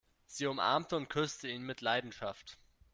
[0.25, 2.57] Sie umarmte und küsste ihn mit Leidenschaft.